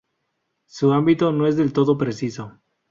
[0.65, 2.57] Su ámbito no es del todo preciso.